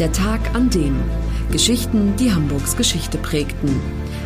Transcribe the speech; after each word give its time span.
Der 0.00 0.12
Tag 0.12 0.54
an 0.54 0.70
dem. 0.70 0.98
Geschichten, 1.52 2.16
die 2.16 2.32
Hamburgs 2.32 2.74
Geschichte 2.74 3.18
prägten. 3.18 3.68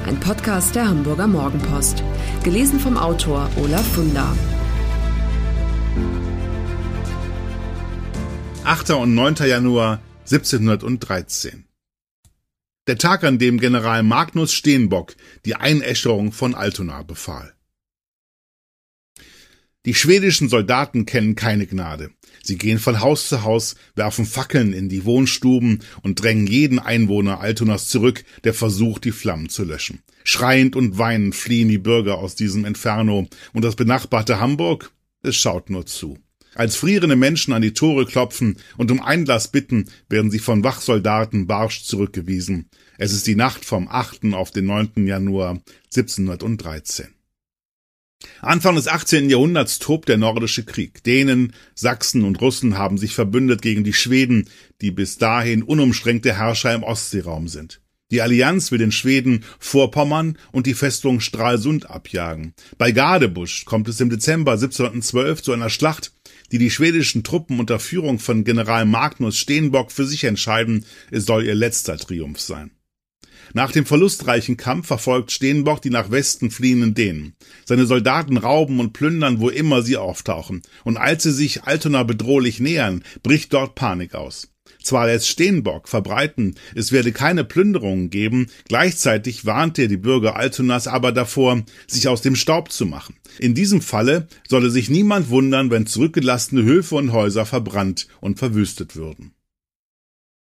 Ein 0.06 0.20
Podcast 0.20 0.76
der 0.76 0.86
Hamburger 0.86 1.26
Morgenpost. 1.26 2.04
Gelesen 2.44 2.78
vom 2.78 2.96
Autor 2.96 3.50
Olaf 3.56 3.84
Funder. 3.92 4.38
8. 8.62 8.90
und 8.90 9.16
9. 9.16 9.34
Januar 9.48 10.00
1713. 10.30 11.64
Der 12.86 12.96
Tag, 12.96 13.24
an 13.24 13.40
dem 13.40 13.58
General 13.58 14.04
Magnus 14.04 14.52
Steenbock 14.52 15.16
die 15.44 15.56
Einäscherung 15.56 16.30
von 16.30 16.54
Altona 16.54 17.02
befahl. 17.02 17.52
Die 19.86 19.94
schwedischen 19.94 20.48
Soldaten 20.48 21.04
kennen 21.04 21.34
keine 21.34 21.66
Gnade. 21.66 22.12
Sie 22.46 22.58
gehen 22.58 22.78
von 22.78 23.00
Haus 23.00 23.28
zu 23.28 23.42
Haus, 23.42 23.74
werfen 23.94 24.26
Fackeln 24.26 24.74
in 24.74 24.90
die 24.90 25.06
Wohnstuben 25.06 25.80
und 26.02 26.22
drängen 26.22 26.46
jeden 26.46 26.78
Einwohner 26.78 27.40
Altonas 27.40 27.88
zurück, 27.88 28.22
der 28.44 28.52
versucht, 28.52 29.04
die 29.04 29.12
Flammen 29.12 29.48
zu 29.48 29.64
löschen. 29.64 30.02
Schreiend 30.24 30.76
und 30.76 30.98
weinend 30.98 31.34
fliehen 31.34 31.68
die 31.68 31.78
Bürger 31.78 32.18
aus 32.18 32.34
diesem 32.34 32.66
Inferno, 32.66 33.26
und 33.54 33.64
das 33.64 33.76
benachbarte 33.76 34.40
Hamburg, 34.40 34.92
es 35.22 35.36
schaut 35.36 35.70
nur 35.70 35.86
zu. 35.86 36.18
Als 36.54 36.76
frierende 36.76 37.16
Menschen 37.16 37.54
an 37.54 37.62
die 37.62 37.72
Tore 37.72 38.04
klopfen 38.04 38.58
und 38.76 38.90
um 38.90 39.00
Einlass 39.00 39.48
bitten, 39.48 39.86
werden 40.08 40.30
sie 40.30 40.38
von 40.38 40.62
Wachsoldaten 40.62 41.46
barsch 41.46 41.84
zurückgewiesen. 41.84 42.68
Es 42.98 43.12
ist 43.12 43.26
die 43.26 43.36
Nacht 43.36 43.64
vom 43.64 43.88
8. 43.88 44.34
auf 44.34 44.50
den 44.50 44.66
9. 44.66 45.06
Januar 45.06 45.60
1713. 45.96 47.08
Anfang 48.44 48.76
des 48.76 48.88
18. 48.88 49.30
Jahrhunderts 49.30 49.78
tobt 49.78 50.08
der 50.08 50.18
nordische 50.18 50.64
Krieg. 50.64 51.02
Dänen, 51.02 51.54
Sachsen 51.74 52.24
und 52.24 52.40
Russen 52.40 52.76
haben 52.76 52.98
sich 52.98 53.14
verbündet 53.14 53.62
gegen 53.62 53.84
die 53.84 53.92
Schweden, 53.92 54.48
die 54.80 54.90
bis 54.90 55.18
dahin 55.18 55.62
unumschränkte 55.62 56.36
Herrscher 56.36 56.74
im 56.74 56.82
Ostseeraum 56.82 57.48
sind. 57.48 57.80
Die 58.10 58.20
Allianz 58.20 58.70
will 58.70 58.78
den 58.78 58.92
Schweden 58.92 59.44
Vorpommern 59.58 60.38
und 60.52 60.66
die 60.66 60.74
Festung 60.74 61.20
Stralsund 61.20 61.88
abjagen. 61.90 62.54
Bei 62.76 62.92
Gadebusch 62.92 63.64
kommt 63.64 63.88
es 63.88 64.00
im 64.00 64.10
Dezember 64.10 64.52
1712 64.52 65.42
zu 65.42 65.52
einer 65.52 65.70
Schlacht, 65.70 66.12
die 66.52 66.58
die 66.58 66.70
schwedischen 66.70 67.24
Truppen 67.24 67.58
unter 67.58 67.78
Führung 67.78 68.18
von 68.18 68.44
General 68.44 68.84
Magnus 68.84 69.38
Steenbock 69.38 69.90
für 69.90 70.04
sich 70.04 70.24
entscheiden, 70.24 70.84
es 71.10 71.24
soll 71.24 71.44
ihr 71.44 71.54
letzter 71.54 71.96
Triumph 71.96 72.40
sein. 72.40 72.70
Nach 73.56 73.70
dem 73.70 73.86
verlustreichen 73.86 74.56
Kampf 74.56 74.88
verfolgt 74.88 75.30
Steenbock 75.30 75.80
die 75.80 75.90
nach 75.90 76.10
Westen 76.10 76.50
fliehenden 76.50 76.94
Dänen. 76.94 77.34
Seine 77.64 77.86
Soldaten 77.86 78.36
rauben 78.36 78.80
und 78.80 78.92
plündern, 78.92 79.38
wo 79.38 79.48
immer 79.48 79.82
sie 79.82 79.96
auftauchen. 79.96 80.62
Und 80.82 80.96
als 80.96 81.22
sie 81.22 81.30
sich 81.30 81.62
Altona 81.62 82.02
bedrohlich 82.02 82.58
nähern, 82.58 83.04
bricht 83.22 83.52
dort 83.52 83.76
Panik 83.76 84.16
aus. 84.16 84.48
Zwar 84.82 85.06
lässt 85.06 85.28
Steenbock 85.28 85.88
verbreiten, 85.88 86.56
es 86.74 86.90
werde 86.90 87.12
keine 87.12 87.44
Plünderungen 87.44 88.10
geben, 88.10 88.48
gleichzeitig 88.66 89.46
warnt 89.46 89.78
er 89.78 89.86
die 89.86 89.98
Bürger 89.98 90.34
Altonas 90.34 90.88
aber 90.88 91.12
davor, 91.12 91.62
sich 91.86 92.08
aus 92.08 92.22
dem 92.22 92.34
Staub 92.34 92.72
zu 92.72 92.86
machen. 92.86 93.14
In 93.38 93.54
diesem 93.54 93.82
Falle 93.82 94.26
solle 94.48 94.70
sich 94.70 94.90
niemand 94.90 95.30
wundern, 95.30 95.70
wenn 95.70 95.86
zurückgelassene 95.86 96.64
Höfe 96.64 96.96
und 96.96 97.12
Häuser 97.12 97.46
verbrannt 97.46 98.08
und 98.20 98.38
verwüstet 98.38 98.96
würden. 98.96 99.32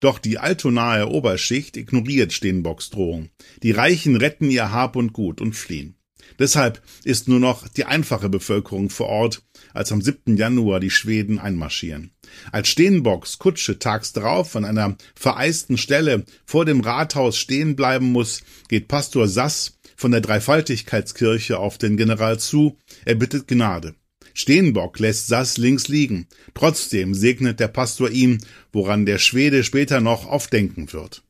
Doch 0.04 0.20
die 0.20 0.38
altonahe 0.38 1.08
Oberschicht 1.08 1.78
ignoriert 1.78 2.34
Steenbocks 2.34 2.90
Drohung. 2.90 3.30
Die 3.62 3.72
Reichen 3.72 4.18
retten 4.18 4.52
ihr 4.52 4.70
Hab 4.70 4.98
und 4.98 5.14
Gut 5.14 5.40
und 5.40 5.54
fliehen. 5.54 5.96
Deshalb 6.38 6.82
ist 7.06 7.30
nur 7.30 7.40
noch 7.40 7.70
die 7.70 7.86
einfache 7.86 8.28
Bevölkerung 8.28 8.90
vor 8.90 9.08
Ort, 9.08 9.44
als 9.74 9.94
am 9.94 10.02
7. 10.02 10.36
Januar 10.36 10.82
die 10.82 10.90
Schweden 10.90 11.40
einmarschieren. 11.40 12.12
Als 12.52 12.68
Steenbocks 12.68 13.40
Kutsche 13.40 13.80
tags 13.80 14.12
darauf 14.12 14.58
an 14.58 14.66
einer 14.66 14.98
vereisten 15.16 15.78
Stelle 15.78 16.26
vor 16.46 16.66
dem 16.66 16.82
Rathaus 16.82 17.38
stehen 17.38 17.78
bleiben 17.78 18.12
muss, 18.12 18.42
geht 18.68 18.90
Pastor 18.90 19.30
Sass 19.30 19.80
von 19.96 20.12
der 20.12 20.20
Dreifaltigkeitskirche 20.20 21.58
auf 21.60 21.78
den 21.78 21.96
General 21.96 22.38
zu, 22.38 22.78
er 23.06 23.16
bittet 23.16 23.48
Gnade. 23.48 23.96
Steenbock 24.34 25.00
lässt 25.00 25.28
Sass 25.28 25.58
links 25.58 25.88
liegen. 25.88 26.28
Trotzdem 26.54 27.14
segnet 27.14 27.60
der 27.60 27.68
Pastor 27.68 28.10
ihn, 28.10 28.44
woran 28.72 29.06
der 29.06 29.20
Schwede 29.20 29.64
später 29.64 30.02
noch 30.02 30.26
oft 30.28 30.52
denken 30.52 30.92
wird. 30.92 31.24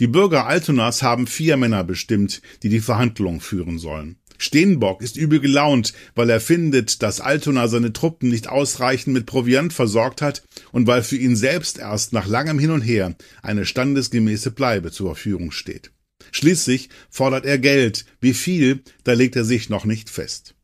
Die 0.00 0.06
Bürger 0.06 0.46
Altonas 0.46 1.02
haben 1.02 1.26
vier 1.26 1.58
Männer 1.58 1.84
bestimmt, 1.84 2.40
die 2.62 2.70
die 2.70 2.80
Verhandlungen 2.80 3.40
führen 3.40 3.78
sollen. 3.78 4.16
Steenbock 4.38 5.02
ist 5.02 5.18
übel 5.18 5.40
gelaunt, 5.40 5.92
weil 6.14 6.30
er 6.30 6.40
findet, 6.40 7.02
dass 7.02 7.20
Altona 7.20 7.68
seine 7.68 7.92
Truppen 7.92 8.30
nicht 8.30 8.48
ausreichend 8.48 9.12
mit 9.12 9.26
Proviant 9.26 9.74
versorgt 9.74 10.22
hat 10.22 10.42
und 10.72 10.86
weil 10.86 11.02
für 11.02 11.18
ihn 11.18 11.36
selbst 11.36 11.76
erst 11.76 12.14
nach 12.14 12.26
langem 12.26 12.58
Hin 12.58 12.70
und 12.70 12.80
Her 12.80 13.14
eine 13.42 13.66
standesgemäße 13.66 14.52
Bleibe 14.52 14.90
zur 14.90 15.08
Verfügung 15.08 15.52
steht. 15.52 15.90
Schließlich 16.32 16.88
fordert 17.10 17.44
er 17.44 17.58
Geld. 17.58 18.06
Wie 18.22 18.32
viel, 18.32 18.82
da 19.04 19.12
legt 19.12 19.36
er 19.36 19.44
sich 19.44 19.68
noch 19.68 19.84
nicht 19.84 20.08
fest. 20.08 20.54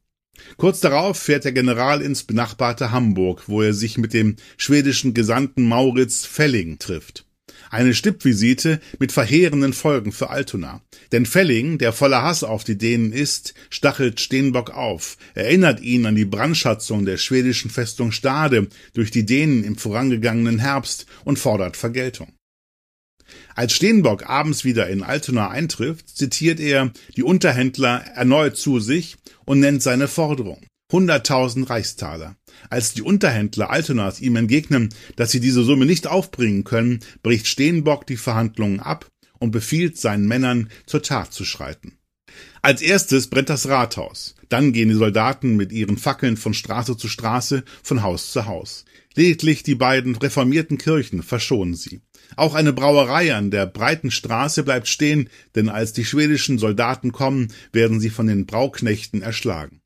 Kurz 0.57 0.81
darauf 0.81 1.19
fährt 1.19 1.45
der 1.45 1.53
General 1.53 2.01
ins 2.03 2.25
benachbarte 2.25 2.91
Hamburg, 2.91 3.45
wo 3.47 3.63
er 3.63 3.75
sich 3.75 3.99
mit 3.99 4.13
dem 4.13 4.37
schwedischen 4.57 5.15
Gesandten 5.15 5.67
Mauritz 5.67 6.25
Felling 6.25 6.79
trifft. 6.79 7.27
Eine 7.71 7.95
Stippvisite 7.95 8.81
mit 8.99 9.13
verheerenden 9.13 9.73
Folgen 9.73 10.13
für 10.13 10.31
Altona. 10.31 10.83
Denn 11.13 11.27
Felling, 11.27 11.79
der 11.79 11.93
voller 11.93 12.23
Hass 12.23 12.45
auf 12.45 12.65
die 12.65 12.79
Dänen 12.79 13.13
ist, 13.13 13.55
stachelt 13.71 14.21
Steenbock 14.21 14.71
auf, 14.71 15.17
erinnert 15.35 15.81
ihn 15.81 16.07
an 16.07 16.15
die 16.15 16.25
Brandschatzung 16.25 17.05
der 17.05 17.17
schwedischen 17.17 17.71
Festung 17.71 18.13
Stade 18.13 18.69
durch 18.95 19.11
die 19.11 19.27
Dänen 19.27 19.65
im 19.65 19.77
vorangegangenen 19.77 20.59
Herbst 20.59 21.07
und 21.25 21.39
fordert 21.39 21.77
Vergeltung. 21.77 22.36
Als 23.57 23.73
Steenbock 23.73 24.29
abends 24.29 24.65
wieder 24.65 24.87
in 24.89 25.03
Altona 25.03 25.49
eintrifft, 25.49 26.11
zitiert 26.11 26.61
er 26.61 26.93
die 27.17 27.23
Unterhändler 27.23 28.05
erneut 28.15 28.59
zu 28.59 28.81
sich 28.81 29.17
und 29.47 29.61
nennt 29.61 29.83
seine 29.83 30.09
Forderung. 30.09 30.61
100.000 30.93 31.71
Reichstaler. 31.71 32.37
Als 32.69 32.93
die 32.93 33.01
Unterhändler 33.01 33.71
Altonas 33.71 34.21
ihm 34.21 34.37
entgegnen, 34.37 34.91
dass 35.17 35.31
sie 35.31 35.41
diese 35.41 35.65
Summe 35.65 35.87
nicht 35.87 36.07
aufbringen 36.07 36.65
können, 36.65 37.01
bricht 37.23 37.47
Steenbock 37.47 38.07
die 38.07 38.19
Verhandlungen 38.19 38.79
ab 38.79 39.07
und 39.39 39.53
befiehlt 39.53 39.97
seinen 39.97 40.29
Männern, 40.29 40.69
zur 40.85 41.03
Tat 41.03 41.33
zu 41.33 41.47
schreiten. 41.47 41.97
Als 42.61 42.83
erstes 42.83 43.29
brennt 43.29 43.49
das 43.49 43.69
Rathaus. 43.69 44.35
Dann 44.51 44.75
gehen 44.75 44.91
die 44.91 44.95
Soldaten 44.95 45.57
mit 45.57 45.73
ihren 45.73 45.97
Fackeln 45.97 46.37
von 46.37 46.53
Straße 46.53 46.99
zu 46.99 47.09
Straße, 47.09 47.65
von 47.83 48.03
Haus 48.03 48.33
zu 48.33 48.45
Haus. 48.45 48.85
Lediglich 49.17 49.63
die 49.63 49.75
beiden 49.75 50.15
reformierten 50.15 50.77
Kirchen 50.77 51.23
verschonen 51.23 51.75
sie. 51.75 52.03
Auch 52.37 52.55
eine 52.55 52.75
Brauerei 52.75 53.35
an 53.35 53.51
der 53.51 53.67
breiten 53.67 54.11
Straße 54.11 54.63
bleibt 54.63 54.89
stehen, 54.89 55.31
denn 55.55 55.71
als 55.71 55.95
die 55.95 56.05
schwedischen 56.05 56.59
Soldaten 56.59 57.13
kommen, 57.13 57.49
werden 57.73 57.99
sie 57.99 58.11
von 58.11 58.27
den 58.27 58.45
Brauknechten 58.45 59.23
erschlagen. 59.23 59.81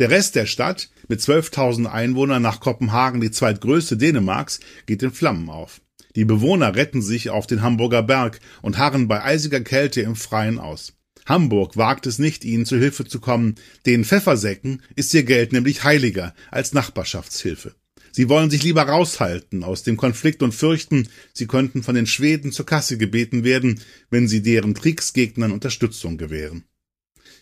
Der 0.00 0.10
Rest 0.10 0.34
der 0.34 0.46
Stadt, 0.46 0.90
mit 1.06 1.20
12.000 1.20 1.86
Einwohnern 1.86 2.42
nach 2.42 2.58
Kopenhagen 2.58 3.20
die 3.20 3.30
zweitgrößte 3.30 3.96
Dänemarks, 3.96 4.58
geht 4.86 5.04
in 5.04 5.12
Flammen 5.12 5.50
auf. 5.50 5.80
Die 6.16 6.24
Bewohner 6.24 6.74
retten 6.74 7.00
sich 7.00 7.30
auf 7.30 7.46
den 7.46 7.62
Hamburger 7.62 8.02
Berg 8.02 8.40
und 8.60 8.78
harren 8.78 9.06
bei 9.06 9.22
eisiger 9.22 9.60
Kälte 9.60 10.00
im 10.00 10.16
Freien 10.16 10.58
aus. 10.58 10.94
Hamburg 11.26 11.76
wagt 11.76 12.06
es 12.06 12.18
nicht, 12.18 12.44
ihnen 12.44 12.66
zu 12.66 12.76
Hilfe 12.76 13.04
zu 13.04 13.20
kommen. 13.20 13.54
Den 13.86 14.04
Pfeffersäcken 14.04 14.82
ist 14.96 15.14
ihr 15.14 15.22
Geld 15.22 15.52
nämlich 15.52 15.84
heiliger 15.84 16.34
als 16.50 16.72
Nachbarschaftshilfe. 16.72 17.74
Sie 18.16 18.28
wollen 18.28 18.48
sich 18.48 18.62
lieber 18.62 18.82
raushalten 18.82 19.64
aus 19.64 19.82
dem 19.82 19.96
Konflikt 19.96 20.44
und 20.44 20.54
fürchten, 20.54 21.08
sie 21.32 21.48
könnten 21.48 21.82
von 21.82 21.96
den 21.96 22.06
Schweden 22.06 22.52
zur 22.52 22.64
Kasse 22.64 22.96
gebeten 22.96 23.42
werden, 23.42 23.80
wenn 24.08 24.28
sie 24.28 24.40
deren 24.40 24.72
Kriegsgegnern 24.72 25.50
Unterstützung 25.50 26.16
gewähren. 26.16 26.62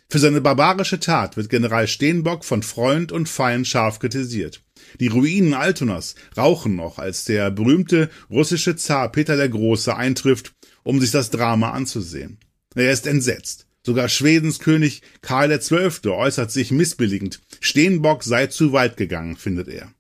Für 0.09 0.19
seine 0.19 0.41
barbarische 0.41 0.99
Tat 0.99 1.37
wird 1.37 1.51
General 1.51 1.87
Steenbock 1.87 2.47
von 2.47 2.63
Freund 2.63 3.13
und 3.13 3.29
Feind 3.29 3.69
scharf 3.69 3.99
kritisiert. 3.99 4.63
Die 4.99 5.09
Ruinen 5.09 5.53
Altonas 5.53 6.15
rauchen 6.39 6.75
noch, 6.75 6.99
als 6.99 7.27
der 7.27 7.51
berühmte 7.51 8.09
russische 8.31 8.75
Zar 8.75 9.13
Peter 9.13 9.37
der 9.37 9.51
Große 9.51 9.95
eintrifft, 9.95 10.55
um 10.85 11.01
sich 11.01 11.11
das 11.11 11.29
Drama 11.29 11.73
anzusehen. 11.73 12.39
Er 12.75 12.93
ist 12.93 13.07
entsetzt. 13.07 13.67
Sogar 13.85 14.09
Schwedens 14.09 14.59
König 14.59 15.03
Karl 15.21 15.59
XII. 15.59 16.09
äußert 16.13 16.51
sich 16.51 16.71
missbilligend. 16.71 17.43
Steenbock 17.61 18.25
sei 18.25 18.47
zu 18.47 18.73
weit 18.73 18.97
gegangen, 18.97 19.37
findet 19.37 19.69
er. 19.69 19.93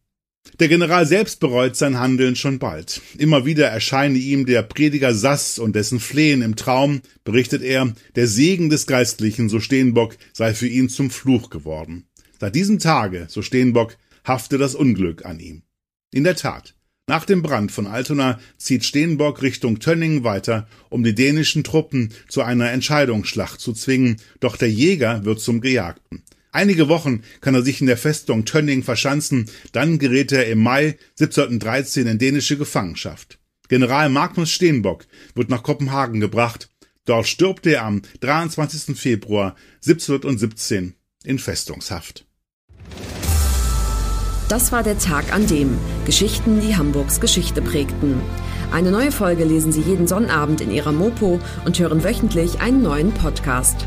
Der 0.63 0.69
General 0.69 1.05
selbst 1.05 1.41
bereut 1.41 1.75
sein 1.75 1.99
Handeln 1.99 2.37
schon 2.37 2.61
bald. 2.61 3.03
Immer 3.19 3.45
wieder 3.45 3.67
erscheine 3.67 4.17
ihm 4.17 4.47
der 4.47 4.63
Prediger 4.63 5.13
Sass 5.13 5.59
und 5.59 5.75
dessen 5.75 5.99
Flehen 5.99 6.41
im 6.41 6.55
Traum, 6.55 7.01
berichtet 7.25 7.63
er, 7.63 7.93
der 8.15 8.29
Segen 8.29 8.71
des 8.71 8.87
Geistlichen, 8.87 9.49
so 9.49 9.59
Steenbock, 9.59 10.17
sei 10.33 10.55
für 10.55 10.69
ihn 10.69 10.89
zum 10.89 11.11
Fluch 11.11 11.51
geworden. 11.51 12.05
Seit 12.39 12.55
diesem 12.55 12.79
Tage, 12.79 13.27
so 13.29 13.43
Steenbock, 13.43 13.97
hafte 14.25 14.57
das 14.57 14.77
Unglück 14.77 15.25
an 15.25 15.41
ihm. 15.41 15.63
In 16.13 16.23
der 16.23 16.37
Tat, 16.37 16.77
nach 17.09 17.25
dem 17.25 17.43
Brand 17.43 17.73
von 17.73 17.89
Altona 17.89 18.39
zieht 18.57 18.85
Steenbock 18.85 19.43
Richtung 19.43 19.81
Tönning 19.81 20.23
weiter, 20.23 20.69
um 20.91 21.03
die 21.03 21.17
dänischen 21.17 21.65
Truppen 21.65 22.13
zu 22.29 22.41
einer 22.41 22.71
Entscheidungsschlacht 22.71 23.59
zu 23.59 23.73
zwingen, 23.73 24.19
doch 24.39 24.57
der 24.57 24.71
Jäger 24.71 25.25
wird 25.25 25.41
zum 25.41 25.61
Gejagten. 25.61 26.23
Einige 26.53 26.89
Wochen 26.89 27.23
kann 27.41 27.55
er 27.55 27.63
sich 27.63 27.81
in 27.81 27.87
der 27.87 27.97
Festung 27.97 28.45
Tönning 28.45 28.83
verschanzen, 28.83 29.51
dann 29.73 29.99
gerät 29.99 30.33
er 30.33 30.47
im 30.49 30.63
Mai 30.63 30.99
1713 31.19 32.07
in 32.07 32.19
dänische 32.19 32.59
Gefangenschaft. 32.59 33.39
General 33.69 34.11
Magnus 34.11 34.51
Steenbock 34.51 35.07
wird 35.35 35.49
nach 35.49 35.63
Kopenhagen 35.63 36.21
gebracht. 36.21 36.69
Dort 37.07 37.27
stirbt 37.27 37.67
er 37.67 37.85
am 37.85 38.03
23. 38.21 38.95
Februar 38.97 39.57
1717 39.87 40.95
in 41.25 41.39
Festungshaft. 41.39 42.27
Das 44.51 44.71
war 44.73 44.83
der 44.83 44.99
Tag 44.99 45.33
an 45.33 45.47
dem 45.47 45.79
Geschichten, 46.05 46.61
die 46.61 46.77
Hamburgs 46.77 47.19
Geschichte 47.21 47.63
prägten. 47.63 48.21
Eine 48.71 48.91
neue 48.91 49.11
Folge 49.11 49.45
lesen 49.45 49.73
Sie 49.73 49.81
jeden 49.81 50.07
Sonnabend 50.07 50.61
in 50.61 50.71
Ihrer 50.71 50.93
Mopo 50.93 51.41
und 51.65 51.79
hören 51.79 52.05
wöchentlich 52.05 52.61
einen 52.61 52.83
neuen 52.83 53.15
Podcast. 53.15 53.87